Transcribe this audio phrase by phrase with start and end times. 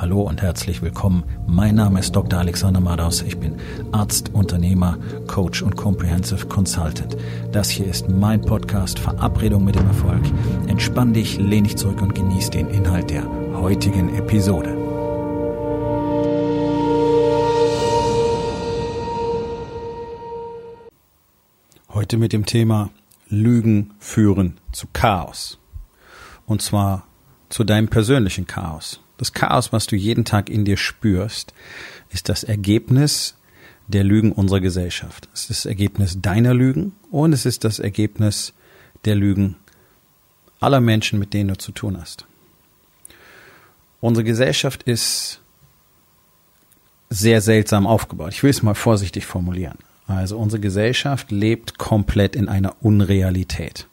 [0.00, 1.24] Hallo und herzlich willkommen.
[1.48, 2.38] Mein Name ist Dr.
[2.38, 3.20] Alexander Madaus.
[3.22, 3.56] Ich bin
[3.90, 7.16] Arzt, Unternehmer, Coach und Comprehensive Consultant.
[7.50, 10.22] Das hier ist mein Podcast Verabredung mit dem Erfolg.
[10.68, 13.24] Entspann dich, lehn dich zurück und genieß den Inhalt der
[13.54, 14.76] heutigen Episode.
[21.92, 22.90] Heute mit dem Thema
[23.28, 25.58] Lügen führen zu Chaos.
[26.46, 27.02] Und zwar
[27.48, 29.00] zu deinem persönlichen Chaos.
[29.18, 31.52] Das Chaos, was du jeden Tag in dir spürst,
[32.10, 33.36] ist das Ergebnis
[33.88, 35.28] der Lügen unserer Gesellschaft.
[35.34, 38.54] Es ist das Ergebnis deiner Lügen und es ist das Ergebnis
[39.04, 39.56] der Lügen
[40.60, 42.26] aller Menschen, mit denen du zu tun hast.
[44.00, 45.40] Unsere Gesellschaft ist
[47.10, 48.32] sehr seltsam aufgebaut.
[48.32, 49.78] Ich will es mal vorsichtig formulieren.
[50.06, 53.88] Also unsere Gesellschaft lebt komplett in einer Unrealität.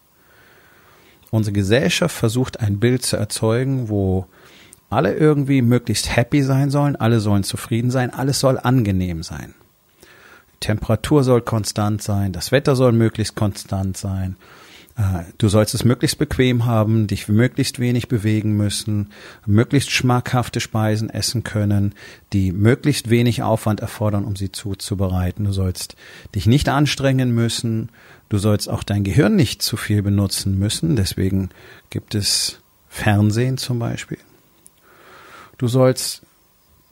[1.31, 4.27] Unsere Gesellschaft versucht ein Bild zu erzeugen, wo
[4.95, 9.53] alle irgendwie möglichst happy sein sollen, alle sollen zufrieden sein, alles soll angenehm sein.
[10.55, 14.37] Die Temperatur soll konstant sein, das Wetter soll möglichst konstant sein.
[14.97, 19.09] Äh, du sollst es möglichst bequem haben, dich möglichst wenig bewegen müssen,
[19.45, 21.93] möglichst schmackhafte Speisen essen können,
[22.33, 25.45] die möglichst wenig Aufwand erfordern, um sie zuzubereiten.
[25.45, 25.95] Du sollst
[26.33, 27.89] dich nicht anstrengen müssen.
[28.29, 30.95] Du sollst auch dein Gehirn nicht zu viel benutzen müssen.
[30.95, 31.49] Deswegen
[31.89, 34.17] gibt es Fernsehen zum Beispiel.
[35.57, 36.21] Du sollst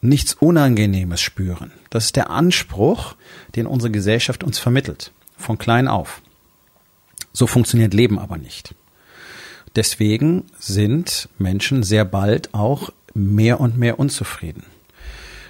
[0.03, 1.71] nichts Unangenehmes spüren.
[1.89, 3.15] Das ist der Anspruch,
[3.55, 6.21] den unsere Gesellschaft uns vermittelt, von klein auf.
[7.31, 8.75] So funktioniert Leben aber nicht.
[9.75, 14.63] Deswegen sind Menschen sehr bald auch mehr und mehr unzufrieden.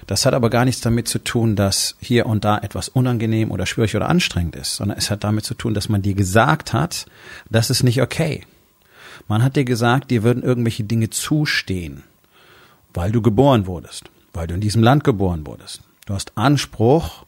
[0.06, 3.66] Das hat aber gar nichts damit zu tun, dass hier und da etwas unangenehm oder
[3.66, 7.06] schwierig oder anstrengend ist, sondern es hat damit zu tun, dass man dir gesagt hat,
[7.48, 8.44] das ist nicht okay.
[9.28, 12.02] Man hat dir gesagt, dir würden irgendwelche Dinge zustehen
[12.94, 15.82] weil du geboren wurdest, weil du in diesem Land geboren wurdest.
[16.06, 17.26] Du hast Anspruch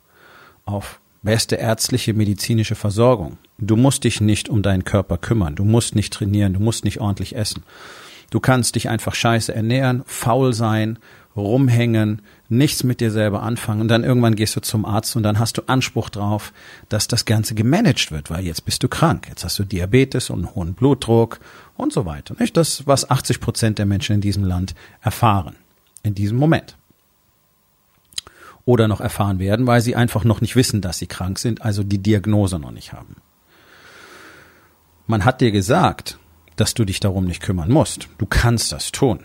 [0.64, 3.36] auf beste ärztliche medizinische Versorgung.
[3.58, 7.00] Du musst dich nicht um deinen Körper kümmern, du musst nicht trainieren, du musst nicht
[7.00, 7.64] ordentlich essen.
[8.30, 10.98] Du kannst dich einfach scheiße ernähren, faul sein,
[11.36, 15.38] rumhängen, nichts mit dir selber anfangen und dann irgendwann gehst du zum Arzt und dann
[15.38, 16.52] hast du Anspruch drauf,
[16.88, 19.26] dass das Ganze gemanagt wird, weil jetzt bist du krank.
[19.28, 21.40] Jetzt hast du Diabetes und hohen Blutdruck
[21.76, 22.34] und so weiter.
[22.38, 25.56] Nicht das, was 80 Prozent der Menschen in diesem Land erfahren.
[26.02, 26.76] In diesem Moment.
[28.64, 31.82] Oder noch erfahren werden, weil sie einfach noch nicht wissen, dass sie krank sind, also
[31.82, 33.16] die Diagnose noch nicht haben.
[35.06, 36.18] Man hat dir gesagt,
[36.56, 38.08] dass du dich darum nicht kümmern musst.
[38.18, 39.20] Du kannst das tun.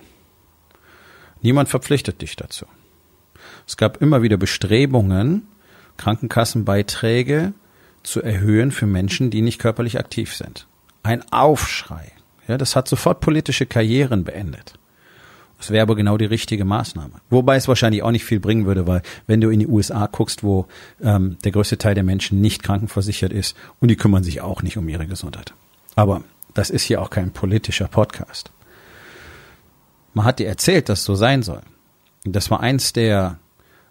[1.41, 2.65] Niemand verpflichtet dich dazu.
[3.67, 5.47] Es gab immer wieder Bestrebungen,
[5.97, 7.53] Krankenkassenbeiträge
[8.03, 10.67] zu erhöhen für Menschen, die nicht körperlich aktiv sind.
[11.03, 12.11] Ein Aufschrei.
[12.51, 14.73] Ja, das hat sofort politische Karrieren beendet.
[15.57, 17.21] Das wäre aber genau die richtige Maßnahme.
[17.29, 20.43] Wobei es wahrscheinlich auch nicht viel bringen würde, weil wenn du in die USA guckst,
[20.43, 20.65] wo
[21.01, 24.77] ähm, der größte Teil der Menschen nicht krankenversichert ist und die kümmern sich auch nicht
[24.77, 25.53] um ihre Gesundheit.
[25.95, 26.23] Aber
[26.53, 28.51] das ist hier auch kein politischer Podcast.
[30.13, 31.61] Man hat dir erzählt, dass so sein soll.
[32.25, 33.39] Das war eins der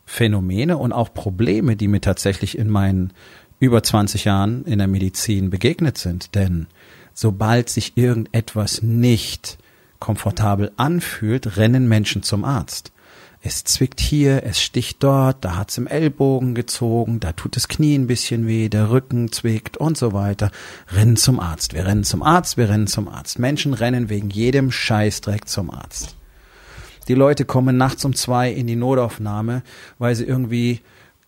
[0.04, 3.14] Phänomene und auch Probleme, die mir tatsächlich in meinen
[3.58, 6.34] über 20 Jahren in der Medizin begegnet sind.
[6.34, 6.66] Denn
[7.14, 9.58] sobald sich irgendetwas nicht
[9.98, 12.92] komfortabel anfühlt, rennen Menschen zum Arzt.
[13.42, 17.94] Es zwickt hier, es sticht dort, da hat's im Ellbogen gezogen, da tut das Knie
[17.94, 20.50] ein bisschen weh, der Rücken zwickt und so weiter.
[20.92, 21.72] Rennen zum Arzt.
[21.72, 23.38] Wir rennen zum Arzt, wir rennen zum Arzt.
[23.38, 26.16] Menschen rennen wegen jedem Scheißdreck zum Arzt.
[27.08, 29.62] Die Leute kommen nachts um zwei in die Notaufnahme,
[29.98, 30.80] weil sie irgendwie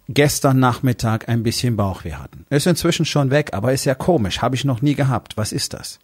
[0.08, 2.46] gestern Nachmittag ein bisschen Bauchweh hatten.
[2.50, 5.36] Ist inzwischen schon weg, aber ist ja komisch, habe ich noch nie gehabt.
[5.36, 5.98] Was ist das?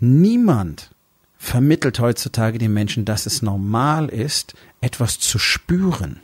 [0.00, 0.90] Niemand
[1.36, 6.20] vermittelt heutzutage den Menschen, dass es normal ist, etwas zu spüren.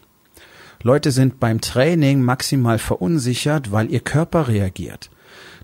[0.82, 5.10] Leute sind beim Training maximal verunsichert, weil ihr Körper reagiert.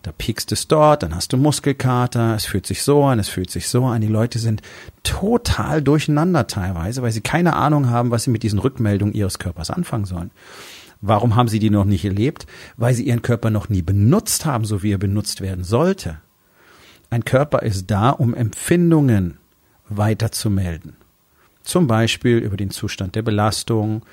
[0.03, 3.51] Da piekst es dort, dann hast du Muskelkater, es fühlt sich so an, es fühlt
[3.51, 4.01] sich so an.
[4.01, 4.63] Die Leute sind
[5.03, 9.71] total durcheinander teilweise, weil sie keine Ahnung haben, was sie mit diesen Rückmeldungen ihres Körpers
[9.71, 10.31] anfangen sollen.
[11.01, 12.47] Warum haben sie die noch nicht erlebt?
[12.77, 16.19] Weil sie ihren Körper noch nie benutzt haben, so wie er benutzt werden sollte.
[17.11, 19.39] Ein Körper ist da, um Empfindungen
[19.89, 20.97] weiterzumelden.
[21.63, 24.05] Zum Beispiel über den Zustand der Belastung,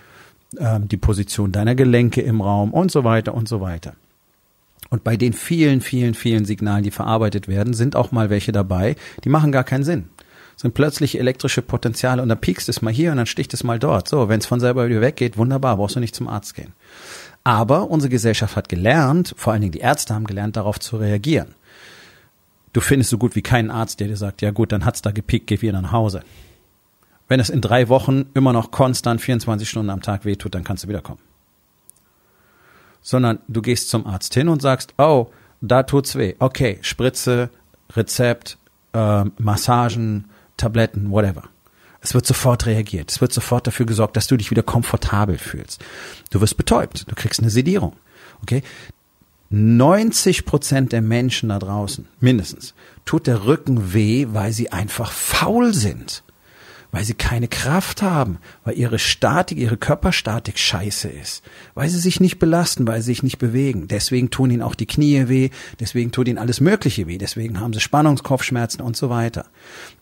[0.58, 3.94] ähm, die Position deiner Gelenke im Raum und so weiter und so weiter.
[4.94, 8.96] Und bei den vielen, vielen, vielen Signalen, die verarbeitet werden, sind auch mal welche dabei,
[9.24, 10.10] die machen gar keinen Sinn.
[10.56, 13.80] Sind plötzlich elektrische Potenziale und dann piekst es mal hier und dann sticht es mal
[13.80, 14.08] dort.
[14.08, 16.74] So, wenn es von selber wieder weggeht, wunderbar, brauchst du nicht zum Arzt gehen.
[17.44, 21.56] Aber unsere Gesellschaft hat gelernt, vor allen Dingen die Ärzte haben gelernt, darauf zu reagieren.
[22.72, 25.10] Du findest so gut wie keinen Arzt, der dir sagt, ja gut, dann hat's da
[25.10, 26.22] gepickt, geh wieder nach Hause.
[27.28, 30.84] Wenn es in drei Wochen immer noch konstant 24 Stunden am Tag wehtut, dann kannst
[30.84, 31.33] du wiederkommen.
[33.04, 35.28] Sondern du gehst zum Arzt hin und sagst, oh,
[35.62, 36.34] da tut's weh.
[36.40, 37.50] Okay, Spritze,
[37.96, 38.58] Rezept,
[38.94, 40.26] äh, Massagen,
[40.58, 41.44] Tabletten, whatever.
[42.02, 43.12] Es wird sofort reagiert.
[43.12, 45.84] Es wird sofort dafür gesorgt, dass du dich wieder komfortabel fühlst.
[46.32, 47.10] Du wirst betäubt.
[47.10, 47.94] Du kriegst eine Sedierung.
[48.42, 48.64] Okay?
[49.50, 52.74] 90 Prozent der Menschen da draußen, mindestens,
[53.06, 56.24] tut der Rücken weh, weil sie einfach faul sind
[56.94, 61.44] weil sie keine Kraft haben, weil ihre Statik, ihre Körperstatik scheiße ist,
[61.74, 63.88] weil sie sich nicht belasten, weil sie sich nicht bewegen.
[63.88, 65.50] Deswegen tun ihnen auch die Knie weh,
[65.80, 69.48] deswegen tut ihnen alles Mögliche weh, deswegen haben sie Spannungskopfschmerzen und so weiter.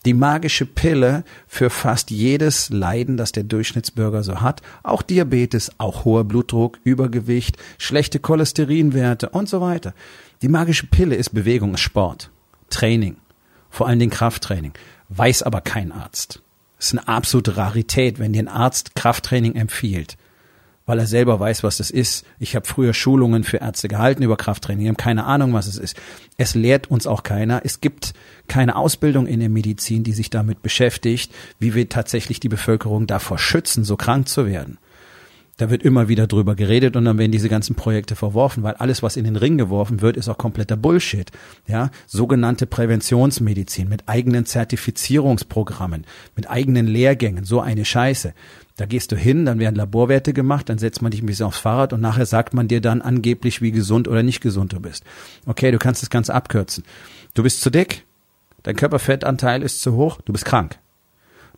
[0.04, 6.04] Die magische Pille für fast jedes Leiden, das der Durchschnittsbürger so hat, auch Diabetes, auch
[6.04, 9.94] hoher Blutdruck, Übergewicht, schlechte Cholesterinwerte und so weiter.
[10.42, 12.30] Die magische Pille ist Bewegung, ist Sport,
[12.68, 13.16] Training,
[13.70, 14.74] vor allen Dingen Krafttraining,
[15.08, 16.42] weiß aber kein Arzt.
[16.82, 20.16] Das ist eine absolute Rarität, wenn dir ein Arzt Krafttraining empfiehlt,
[20.84, 22.26] weil er selber weiß, was das ist.
[22.40, 25.76] Ich habe früher Schulungen für Ärzte gehalten über Krafttraining, die haben keine Ahnung, was es
[25.76, 25.96] ist.
[26.38, 27.60] Es lehrt uns auch keiner.
[27.64, 28.14] Es gibt
[28.48, 33.38] keine Ausbildung in der Medizin, die sich damit beschäftigt, wie wir tatsächlich die Bevölkerung davor
[33.38, 34.78] schützen, so krank zu werden.
[35.58, 39.02] Da wird immer wieder drüber geredet und dann werden diese ganzen Projekte verworfen, weil alles,
[39.02, 41.30] was in den Ring geworfen wird, ist auch kompletter Bullshit.
[41.68, 46.06] Ja, sogenannte Präventionsmedizin mit eigenen Zertifizierungsprogrammen,
[46.36, 48.32] mit eigenen Lehrgängen, so eine Scheiße.
[48.76, 51.58] Da gehst du hin, dann werden Laborwerte gemacht, dann setzt man dich ein bisschen aufs
[51.58, 55.04] Fahrrad und nachher sagt man dir dann angeblich, wie gesund oder nicht gesund du bist.
[55.44, 56.82] Okay, du kannst das Ganze abkürzen.
[57.34, 58.06] Du bist zu dick,
[58.62, 60.78] dein Körperfettanteil ist zu hoch, du bist krank.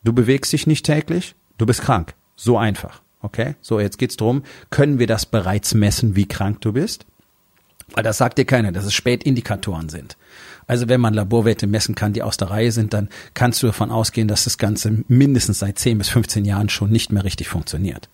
[0.03, 2.15] Du bewegst dich nicht täglich, du bist krank.
[2.35, 3.04] So einfach.
[3.25, 7.07] Okay, so jetzt geht's drum, können wir das bereits messen, wie krank du bist?
[7.95, 10.19] Weil das sagt dir keiner, dass es Spätindikatoren sind.
[10.67, 13.91] Also wenn man Laborwerte messen kann, die aus der Reihe sind, dann kannst du davon
[13.91, 18.11] ausgehen, dass das Ganze mindestens seit 10 bis 15 Jahren schon nicht mehr richtig funktioniert.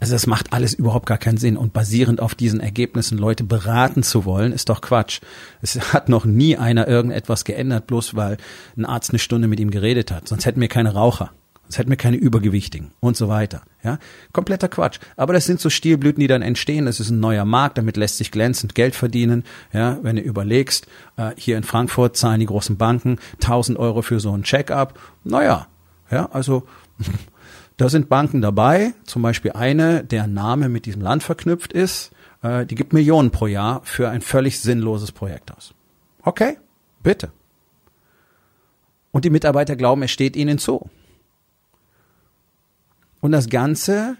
[0.00, 4.02] Also das macht alles überhaupt gar keinen Sinn und basierend auf diesen Ergebnissen Leute beraten
[4.02, 5.22] zu wollen, ist doch Quatsch.
[5.62, 8.36] Es hat noch nie einer irgendetwas geändert, bloß weil
[8.76, 10.28] ein Arzt eine Stunde mit ihm geredet hat.
[10.28, 11.32] Sonst hätten wir keine Raucher.
[11.66, 13.62] Sonst hätten wir keine Übergewichtigen und so weiter.
[13.82, 13.98] Ja,
[14.32, 15.00] kompletter Quatsch.
[15.16, 16.86] Aber das sind so Stilblüten, die dann entstehen.
[16.86, 19.42] Das ist ein neuer Markt, damit lässt sich glänzend Geld verdienen.
[19.72, 20.86] Ja, wenn du überlegst,
[21.16, 24.98] äh, hier in Frankfurt zahlen die großen Banken 1000 Euro für so ein Check-up.
[25.24, 25.66] Naja,
[26.08, 26.68] ja, also
[27.76, 28.92] da sind Banken dabei.
[29.04, 32.12] Zum Beispiel eine, deren Name mit diesem Land verknüpft ist.
[32.42, 35.74] Äh, die gibt Millionen pro Jahr für ein völlig sinnloses Projekt aus.
[36.22, 36.58] Okay,
[37.02, 37.32] bitte.
[39.10, 40.90] Und die Mitarbeiter glauben, es steht ihnen zu.
[43.26, 44.16] Und das Ganze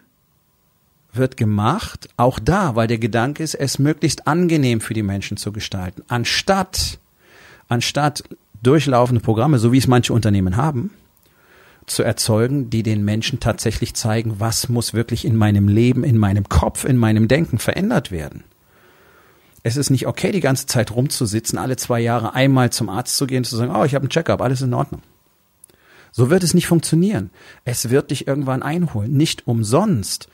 [1.13, 5.53] wird gemacht, auch da, weil der Gedanke ist, es möglichst angenehm für die Menschen zu
[5.53, 6.99] gestalten, anstatt,
[7.69, 8.25] anstatt
[8.65, 10.91] durchlaufende Programme, so wie es manche Unternehmen haben,
[11.87, 16.49] zu erzeugen, die den Menschen tatsächlich zeigen, was muss wirklich in meinem Leben, in meinem
[16.49, 18.43] Kopf, in meinem Denken verändert werden.
[19.63, 23.29] Es ist nicht okay, die ganze Zeit rumzusitzen, alle zwei Jahre einmal zum Arzt zu
[23.29, 25.03] gehen, zu sagen, oh, ich habe einen Checkup, alles in Ordnung.
[26.17, 27.29] So wird es nicht funktionieren.
[27.67, 29.13] Es wird dich irgendwann einholen.
[29.13, 30.29] Nicht umsonst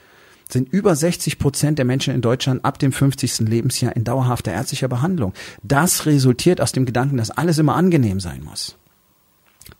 [0.48, 3.40] sind über 60 Prozent der Menschen in Deutschland ab dem 50.
[3.40, 5.34] Lebensjahr in dauerhafter ärztlicher Behandlung.
[5.64, 8.76] Das resultiert aus dem Gedanken, dass alles immer angenehm sein muss.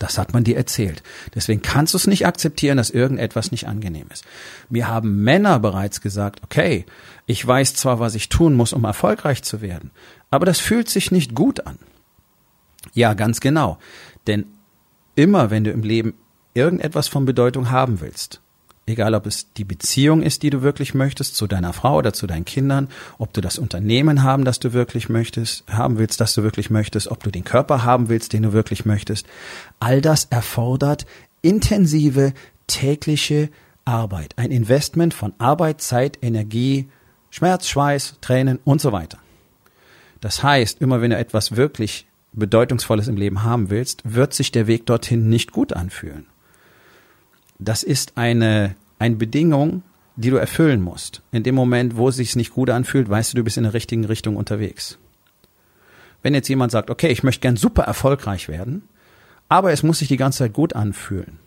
[0.01, 1.05] Das hat man dir erzählt.
[1.37, 4.25] Deswegen kannst du es nicht akzeptieren, dass irgendetwas nicht angenehm ist.
[4.69, 6.85] Wir haben Männer bereits gesagt, okay,
[7.27, 9.93] ich weiß zwar, was ich tun muss, um erfolgreich zu werden,
[10.31, 11.79] aber das fühlt sich nicht gut an.
[12.93, 13.79] Ja, ganz genau.
[14.27, 14.47] Denn
[15.15, 16.15] immer, wenn du im Leben
[16.55, 18.41] irgendetwas von Bedeutung haben willst,
[18.87, 22.27] egal ob es die Beziehung ist, die du wirklich möchtest, zu deiner Frau oder zu
[22.27, 22.89] deinen Kindern,
[23.19, 27.09] ob du das Unternehmen haben, das du wirklich möchtest, haben willst, das du wirklich möchtest,
[27.09, 29.27] ob du den Körper haben willst, den du wirklich möchtest,
[29.81, 31.07] all das erfordert
[31.43, 32.33] intensive
[32.67, 33.51] tägliche
[33.85, 36.89] Arbeit, ein Investment von Arbeit, Zeit, Energie,
[37.31, 39.19] Schmerz, Schweiß, Tränen und so weiter.
[40.21, 44.67] Das heißt, immer wenn du etwas wirklich Bedeutungsvolles im Leben haben willst, wird sich der
[44.67, 46.27] Weg dorthin nicht gut anfühlen.
[47.59, 49.83] Das ist eine, eine Bedingung,
[50.17, 51.23] die du erfüllen musst.
[51.31, 53.75] In dem Moment, wo es sich nicht gut anfühlt, weißt du, du bist in der
[53.75, 54.99] richtigen Richtung unterwegs.
[56.23, 58.83] Wenn jetzt jemand sagt, okay, ich möchte gern super erfolgreich werden,
[59.49, 61.39] aber es muss sich die ganze Zeit gut anfühlen.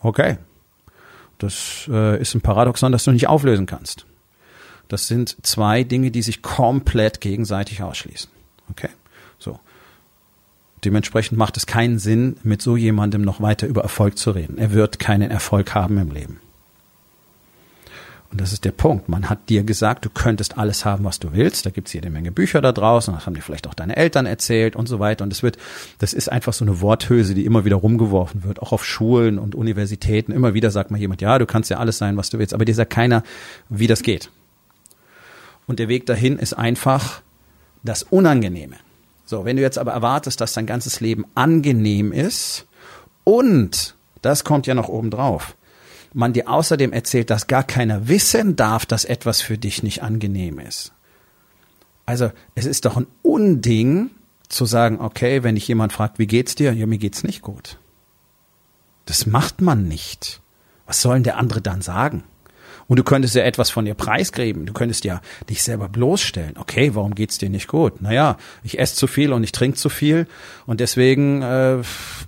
[0.00, 0.38] Okay.
[1.38, 4.06] Das äh, ist ein Paradoxon, das du nicht auflösen kannst.
[4.88, 8.30] Das sind zwei Dinge, die sich komplett gegenseitig ausschließen.
[8.70, 8.90] Okay.
[9.38, 9.58] So.
[10.84, 14.58] Dementsprechend macht es keinen Sinn, mit so jemandem noch weiter über Erfolg zu reden.
[14.58, 16.40] Er wird keinen Erfolg haben im Leben.
[18.32, 19.10] Und das ist der Punkt.
[19.10, 21.66] Man hat dir gesagt, du könntest alles haben, was du willst.
[21.66, 23.12] Da gibt's jede Menge Bücher da draußen.
[23.12, 25.22] Das haben dir vielleicht auch deine Eltern erzählt und so weiter.
[25.22, 25.58] Und das wird,
[25.98, 28.62] das ist einfach so eine Worthülse, die immer wieder rumgeworfen wird.
[28.62, 30.32] Auch auf Schulen und Universitäten.
[30.32, 32.54] Immer wieder sagt mal jemand, ja, du kannst ja alles sein, was du willst.
[32.54, 33.22] Aber dir sagt keiner,
[33.68, 34.30] wie das geht.
[35.66, 37.20] Und der Weg dahin ist einfach
[37.82, 38.76] das Unangenehme.
[39.32, 42.66] So, wenn du jetzt aber erwartest, dass dein ganzes Leben angenehm ist
[43.24, 45.56] und das kommt ja noch oben drauf
[46.14, 50.58] man dir außerdem erzählt, dass gar keiner wissen darf, dass etwas für dich nicht angenehm
[50.58, 50.92] ist.
[52.04, 54.10] Also es ist doch ein Unding
[54.50, 56.74] zu sagen, okay, wenn dich jemand fragt, wie geht's dir?
[56.74, 57.78] Ja, mir geht's nicht gut.
[59.06, 60.42] Das macht man nicht.
[60.84, 62.24] Was sollen der andere dann sagen?
[62.92, 64.66] Und du könntest ja etwas von dir preisgeben.
[64.66, 66.58] Du könntest ja dich selber bloßstellen.
[66.58, 68.02] Okay, warum geht's dir nicht gut?
[68.02, 70.26] Naja, ich esse zu viel und ich trinke zu viel
[70.66, 71.78] und deswegen äh,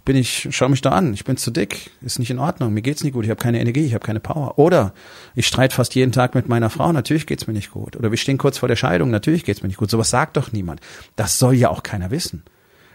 [0.06, 2.80] bin ich, schau mich da an, ich bin zu dick, ist nicht in Ordnung, mir
[2.80, 4.59] geht's nicht gut, ich habe keine Energie, ich habe keine Power.
[4.59, 4.94] Oder
[5.35, 7.94] ich streite fast jeden Tag mit meiner Frau, natürlich geht's mir nicht gut.
[7.94, 9.90] Oder wir stehen kurz vor der Scheidung, natürlich geht's mir nicht gut.
[9.90, 10.80] Sowas sagt doch niemand.
[11.14, 12.42] Das soll ja auch keiner wissen.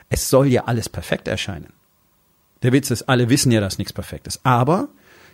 [0.10, 1.72] Es soll ja alles perfekt erscheinen.
[2.64, 4.40] Der Witz ist, alle wissen ja, dass nichts perfekt ist.
[4.44, 4.88] Aber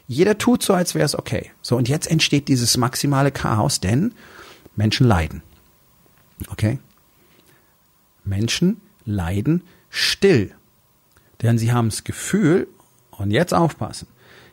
[0.07, 1.51] jeder tut so, als wäre es okay.
[1.61, 4.13] So, und jetzt entsteht dieses maximale Chaos, denn
[4.75, 5.41] Menschen leiden.
[6.49, 6.79] Okay?
[8.23, 10.53] Menschen leiden still.
[11.41, 12.67] Denn sie haben das Gefühl,
[13.11, 14.07] und jetzt aufpassen,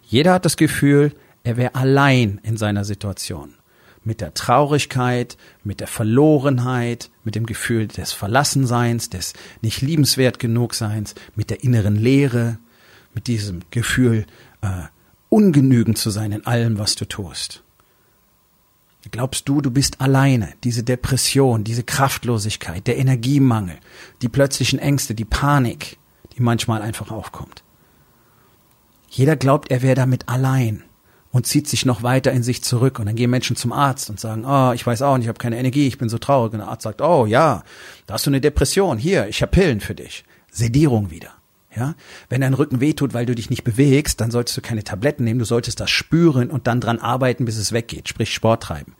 [0.04, 3.54] jeder hat das Gefühl, er wäre allein in seiner Situation.
[4.04, 10.74] Mit der Traurigkeit, mit der Verlorenheit, mit dem Gefühl des Verlassenseins, des nicht liebenswert genug
[10.74, 12.58] Seins, mit der inneren Leere,
[13.14, 14.26] mit diesem Gefühl,
[14.60, 14.82] äh,
[15.32, 17.62] ungenügend zu sein in allem, was du tust.
[19.10, 20.52] Glaubst du, du bist alleine?
[20.62, 23.78] Diese Depression, diese Kraftlosigkeit, der Energiemangel,
[24.20, 25.98] die plötzlichen Ängste, die Panik,
[26.36, 27.64] die manchmal einfach aufkommt.
[29.08, 30.84] Jeder glaubt, er wäre damit allein
[31.30, 32.98] und zieht sich noch weiter in sich zurück.
[32.98, 35.38] Und dann gehen Menschen zum Arzt und sagen, oh, ich weiß auch nicht, ich habe
[35.38, 36.52] keine Energie, ich bin so traurig.
[36.52, 37.64] Und der Arzt sagt, oh ja,
[38.06, 40.24] da hast du eine Depression, hier, ich habe Pillen für dich.
[40.50, 41.30] Sedierung wieder.
[41.74, 41.94] Ja,
[42.28, 45.38] wenn dein Rücken wehtut, weil du dich nicht bewegst, dann solltest du keine Tabletten nehmen,
[45.38, 48.94] du solltest das spüren und dann dran arbeiten, bis es weggeht, sprich Sport treiben.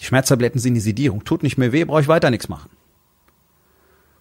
[0.00, 1.24] Die Schmerztabletten sind die Sedierung.
[1.24, 2.70] Tut nicht mehr weh, brauche ich weiter nichts machen.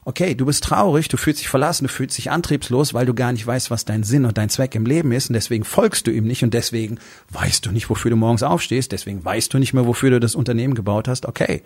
[0.10, 3.34] Okay, du bist traurig, du fühlst dich verlassen, du fühlst dich antriebslos, weil du gar
[3.34, 6.12] nicht weißt, was dein Sinn und dein Zweck im Leben ist und deswegen folgst du
[6.12, 6.98] ihm nicht und deswegen
[7.32, 10.34] weißt du nicht, wofür du morgens aufstehst, deswegen weißt du nicht mehr, wofür du das
[10.34, 11.26] Unternehmen gebaut hast.
[11.26, 11.62] Okay,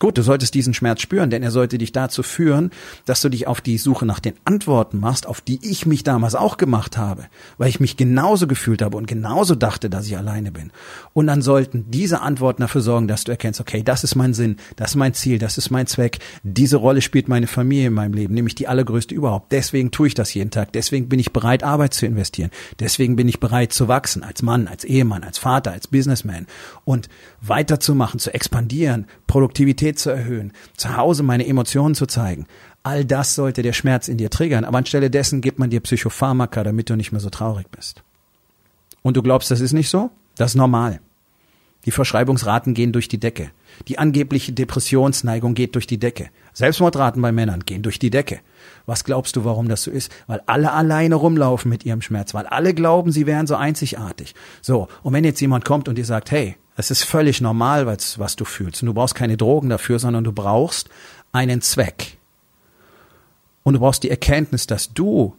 [0.00, 2.70] Gut, du solltest diesen Schmerz spüren, denn er sollte dich dazu führen,
[3.04, 6.34] dass du dich auf die Suche nach den Antworten machst, auf die ich mich damals
[6.34, 7.26] auch gemacht habe,
[7.58, 10.72] weil ich mich genauso gefühlt habe und genauso dachte, dass ich alleine bin.
[11.12, 14.56] Und dann sollten diese Antworten dafür sorgen, dass du erkennst, okay, das ist mein Sinn,
[14.76, 17.46] das ist mein Ziel, das ist mein Zweck, diese Rolle spielt meine
[17.80, 19.52] Familie in meinem Leben, nämlich die allergrößte überhaupt.
[19.52, 23.28] Deswegen tue ich das jeden Tag, deswegen bin ich bereit, Arbeit zu investieren, deswegen bin
[23.28, 26.46] ich bereit zu wachsen, als Mann, als Ehemann, als Vater, als Businessman
[26.84, 27.08] und
[27.40, 32.46] weiterzumachen, zu expandieren, Produktivität zu erhöhen, zu Hause meine Emotionen zu zeigen.
[32.82, 36.64] All das sollte der Schmerz in dir triggern, aber anstelle dessen gibt man dir Psychopharmaka,
[36.64, 38.02] damit du nicht mehr so traurig bist.
[39.02, 40.10] Und du glaubst, das ist nicht so?
[40.36, 41.00] Das ist normal.
[41.86, 43.50] Die Verschreibungsraten gehen durch die Decke.
[43.88, 46.30] Die angebliche Depressionsneigung geht durch die Decke.
[46.52, 48.40] Selbstmordraten bei Männern gehen durch die Decke.
[48.86, 50.12] Was glaubst du, warum das so ist?
[50.26, 54.34] Weil alle alleine rumlaufen mit ihrem Schmerz, weil alle glauben, sie wären so einzigartig.
[54.60, 58.18] So, und wenn jetzt jemand kommt und dir sagt, hey, es ist völlig normal, was,
[58.18, 58.82] was du fühlst.
[58.82, 60.88] Und du brauchst keine Drogen dafür, sondern du brauchst
[61.32, 62.16] einen Zweck.
[63.62, 65.34] Und du brauchst die Erkenntnis, dass du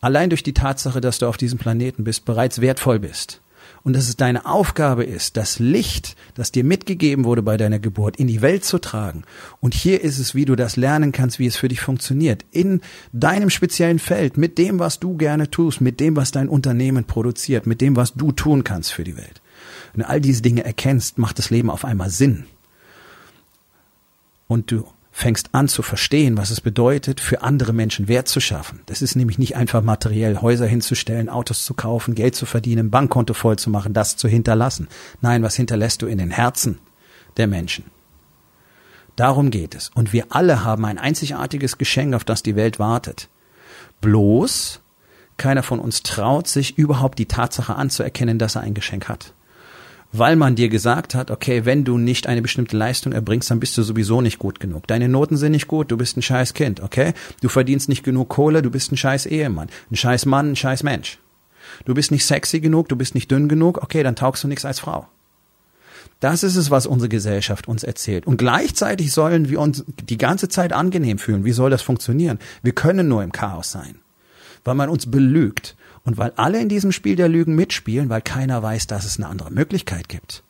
[0.00, 3.40] allein durch die Tatsache, dass du auf diesem Planeten bist, bereits wertvoll bist.
[3.84, 8.16] Und dass es deine Aufgabe ist, das Licht, das dir mitgegeben wurde bei deiner Geburt,
[8.16, 9.24] in die Welt zu tragen.
[9.60, 12.46] Und hier ist es, wie du das lernen kannst, wie es für dich funktioniert.
[12.50, 12.80] In
[13.12, 17.66] deinem speziellen Feld, mit dem, was du gerne tust, mit dem, was dein Unternehmen produziert,
[17.66, 19.42] mit dem, was du tun kannst für die Welt.
[19.92, 22.46] Wenn du all diese Dinge erkennst, macht das Leben auf einmal Sinn.
[24.48, 28.80] Und du fängst an zu verstehen, was es bedeutet, für andere Menschen Wert zu schaffen.
[28.86, 33.32] Das ist nämlich nicht einfach materiell Häuser hinzustellen, Autos zu kaufen, Geld zu verdienen, Bankkonto
[33.32, 34.88] voll zu machen, das zu hinterlassen.
[35.20, 36.80] Nein, was hinterlässt du in den Herzen
[37.36, 37.84] der Menschen?
[39.14, 39.92] Darum geht es.
[39.94, 43.28] Und wir alle haben ein einzigartiges Geschenk, auf das die Welt wartet.
[44.00, 44.80] Bloß
[45.36, 49.33] keiner von uns traut sich überhaupt die Tatsache anzuerkennen, dass er ein Geschenk hat
[50.16, 53.76] weil man dir gesagt hat, okay, wenn du nicht eine bestimmte Leistung erbringst, dann bist
[53.76, 54.86] du sowieso nicht gut genug.
[54.86, 57.14] Deine Noten sind nicht gut, du bist ein scheiß Kind, okay?
[57.40, 60.84] Du verdienst nicht genug Kohle, du bist ein scheiß Ehemann, ein scheiß Mann, ein scheiß
[60.84, 61.18] Mensch.
[61.84, 64.64] Du bist nicht sexy genug, du bist nicht dünn genug, okay, dann taugst du nichts
[64.64, 65.08] als Frau.
[66.20, 68.24] Das ist es, was unsere Gesellschaft uns erzählt.
[68.24, 71.44] Und gleichzeitig sollen wir uns die ganze Zeit angenehm fühlen.
[71.44, 72.38] Wie soll das funktionieren?
[72.62, 73.96] Wir können nur im Chaos sein,
[74.62, 78.62] weil man uns belügt und weil alle in diesem Spiel der Lügen mitspielen, weil keiner
[78.62, 80.42] weiß, dass es eine andere Möglichkeit gibt.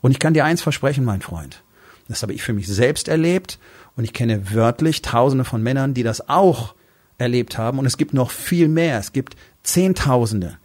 [0.00, 1.62] Und ich kann dir eins versprechen, mein Freund.
[2.08, 3.58] Das habe ich für mich selbst erlebt
[3.96, 6.74] und ich kenne wörtlich Tausende von Männern, die das auch
[7.18, 7.78] erlebt haben.
[7.78, 8.98] Und es gibt noch viel mehr.
[8.98, 10.58] Es gibt Zehntausende,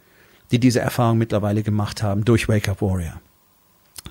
[0.50, 3.20] die diese Erfahrung mittlerweile gemacht haben durch Wake Up Warrior.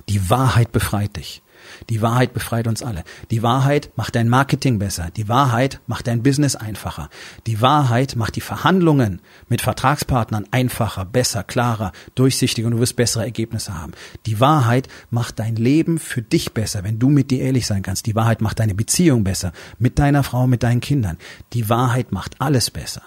[0.09, 1.41] Die Wahrheit befreit dich.
[1.89, 3.03] Die Wahrheit befreit uns alle.
[3.29, 5.09] Die Wahrheit macht dein Marketing besser.
[5.15, 7.09] Die Wahrheit macht dein Business einfacher.
[7.47, 13.23] Die Wahrheit macht die Verhandlungen mit Vertragspartnern einfacher, besser, klarer, durchsichtiger und du wirst bessere
[13.23, 13.93] Ergebnisse haben.
[14.25, 18.05] Die Wahrheit macht dein Leben für dich besser, wenn du mit dir ehrlich sein kannst.
[18.05, 21.17] Die Wahrheit macht deine Beziehung besser, mit deiner Frau, mit deinen Kindern.
[21.53, 23.01] Die Wahrheit macht alles besser.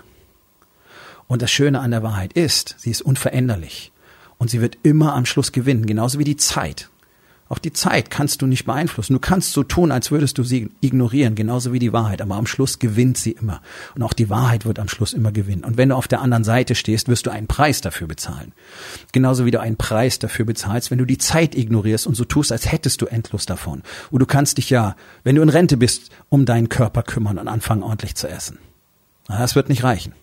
[1.27, 3.93] Und das Schöne an der Wahrheit ist, sie ist unveränderlich.
[4.39, 6.91] Und sie wird immer am Schluss gewinnen, genauso wie die Zeit.
[7.49, 9.13] Auch die Zeit kannst du nicht beeinflussen.
[9.13, 12.23] Du kannst so tun, als würdest du sie ignorieren, genauso wie die Wahrheit.
[12.23, 13.61] Aber am Schluss gewinnt sie immer.
[13.95, 15.63] Und auch die Wahrheit wird am Schluss immer gewinnen.
[15.63, 18.53] Und wenn du auf der anderen Seite stehst, wirst du einen Preis dafür bezahlen.
[19.13, 22.51] Genauso wie du einen Preis dafür bezahlst, wenn du die Zeit ignorierst und so tust,
[22.51, 23.83] als hättest du endlos davon.
[24.11, 27.49] Und du kannst dich ja, wenn du in Rente bist, um deinen Körper kümmern und
[27.49, 28.59] anfangen, ordentlich zu essen.
[29.29, 30.15] das wird nicht reichen.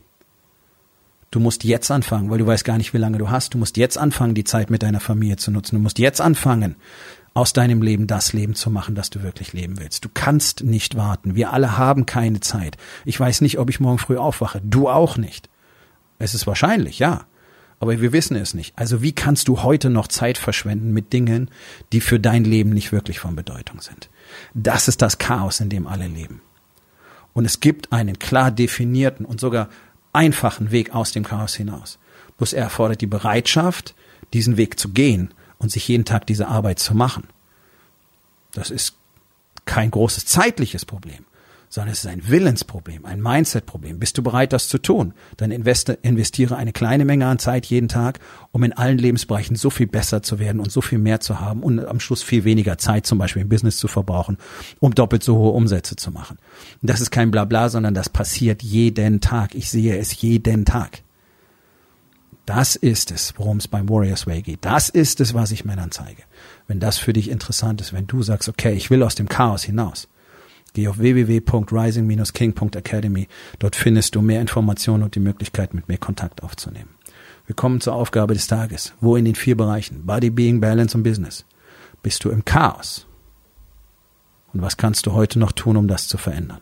[1.32, 3.54] Du musst jetzt anfangen, weil du weißt gar nicht, wie lange du hast.
[3.54, 5.76] Du musst jetzt anfangen, die Zeit mit deiner Familie zu nutzen.
[5.76, 6.76] Du musst jetzt anfangen,
[7.34, 10.04] aus deinem Leben das Leben zu machen, das du wirklich leben willst.
[10.04, 11.36] Du kannst nicht warten.
[11.36, 12.76] Wir alle haben keine Zeit.
[13.06, 14.62] Ich weiß nicht, ob ich morgen früh aufwache.
[14.64, 15.50] Du auch nicht.
[16.20, 17.26] Es ist wahrscheinlich, ja.
[17.80, 18.78] Aber wir wissen es nicht.
[18.78, 21.50] Also wie kannst du heute noch Zeit verschwenden mit Dingen,
[21.94, 24.10] die für dein Leben nicht wirklich von Bedeutung sind?
[24.54, 26.42] Das ist das Chaos, in dem alle leben.
[27.34, 29.70] Und es gibt einen klar definierten und sogar
[30.14, 32.00] einfachen Weg aus dem Chaos hinaus.
[32.38, 33.96] Bloß er erfordert die Bereitschaft,
[34.34, 37.28] diesen Weg zu gehen und sich jeden Tag diese Arbeit zu machen.
[38.54, 38.96] Das ist
[39.66, 41.26] kein großes zeitliches Problem
[41.72, 43.98] sondern es ist ein Willensproblem, ein Mindsetproblem.
[43.98, 45.14] Bist du bereit, das zu tun?
[45.38, 48.20] Dann investiere eine kleine Menge an Zeit jeden Tag,
[48.52, 51.64] um in allen Lebensbereichen so viel besser zu werden und so viel mehr zu haben
[51.64, 54.38] und am Schluss viel weniger Zeit zum Beispiel im Business zu verbrauchen,
[54.82, 56.38] um doppelt so hohe Umsätze zu machen.
[56.82, 59.56] Und das ist kein Blabla, sondern das passiert jeden Tag.
[59.56, 61.04] Ich sehe es jeden Tag.
[62.46, 64.66] Das ist es, worum es beim Warriors Way geht.
[64.66, 66.24] Das ist es, was ich Männern zeige.
[66.68, 69.64] Wenn das für dich interessant ist, wenn du sagst, okay, ich will aus dem Chaos
[69.64, 70.10] hinaus,
[70.74, 73.28] Geh auf www.rising-king.academy.
[73.60, 76.92] Dort findest du mehr Informationen und die Möglichkeit, mit mir Kontakt aufzunehmen.
[77.46, 78.94] Wir kommen zur Aufgabe des Tages.
[79.02, 81.44] Wo in den vier Bereichen Body, Being, Balance und Business
[82.02, 83.06] bist du im Chaos?
[84.54, 86.62] Und was kannst du heute noch tun, um das zu verändern?